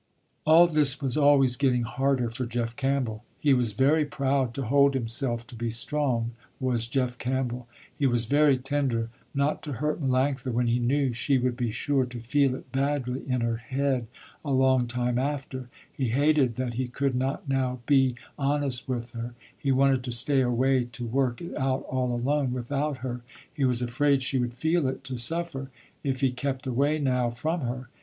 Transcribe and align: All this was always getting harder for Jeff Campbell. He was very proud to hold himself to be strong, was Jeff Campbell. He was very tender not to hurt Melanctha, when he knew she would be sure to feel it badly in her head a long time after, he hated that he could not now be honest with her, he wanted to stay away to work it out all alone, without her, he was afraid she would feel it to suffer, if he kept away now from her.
All 0.47 0.65
this 0.65 0.99
was 0.99 1.15
always 1.15 1.55
getting 1.55 1.83
harder 1.83 2.31
for 2.31 2.47
Jeff 2.47 2.75
Campbell. 2.75 3.23
He 3.39 3.53
was 3.53 3.73
very 3.73 4.03
proud 4.03 4.51
to 4.55 4.63
hold 4.65 4.95
himself 4.95 5.45
to 5.45 5.55
be 5.55 5.69
strong, 5.69 6.31
was 6.59 6.87
Jeff 6.87 7.19
Campbell. 7.19 7.67
He 7.99 8.07
was 8.07 8.25
very 8.25 8.57
tender 8.57 9.11
not 9.35 9.61
to 9.61 9.73
hurt 9.73 10.01
Melanctha, 10.01 10.51
when 10.51 10.65
he 10.65 10.79
knew 10.79 11.13
she 11.13 11.37
would 11.37 11.55
be 11.55 11.69
sure 11.69 12.07
to 12.07 12.19
feel 12.19 12.55
it 12.55 12.71
badly 12.71 13.21
in 13.27 13.41
her 13.41 13.57
head 13.57 14.07
a 14.43 14.49
long 14.49 14.87
time 14.87 15.19
after, 15.19 15.69
he 15.93 16.07
hated 16.07 16.55
that 16.55 16.73
he 16.73 16.87
could 16.87 17.13
not 17.13 17.47
now 17.47 17.81
be 17.85 18.15
honest 18.39 18.89
with 18.89 19.11
her, 19.11 19.35
he 19.55 19.71
wanted 19.71 20.03
to 20.05 20.11
stay 20.11 20.41
away 20.41 20.85
to 20.93 21.05
work 21.05 21.41
it 21.43 21.55
out 21.59 21.83
all 21.83 22.11
alone, 22.15 22.53
without 22.53 22.97
her, 23.05 23.21
he 23.53 23.65
was 23.65 23.83
afraid 23.83 24.23
she 24.23 24.39
would 24.39 24.55
feel 24.55 24.87
it 24.87 25.03
to 25.03 25.15
suffer, 25.15 25.69
if 26.03 26.21
he 26.21 26.31
kept 26.31 26.65
away 26.65 26.97
now 26.97 27.29
from 27.29 27.61
her. 27.61 27.87